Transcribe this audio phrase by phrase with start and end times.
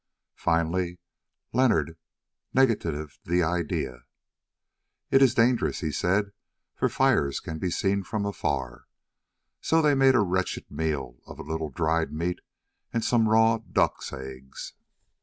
[0.37, 0.97] Finally
[1.53, 1.95] Leonard
[2.55, 4.05] negatived this idea.
[5.11, 6.31] "It is dangerous," he said,
[6.75, 8.85] "for fires can be seen from afar."
[9.61, 12.39] So they made a wretched meal off a little dried meat
[12.91, 14.73] and some raw duck's eggs.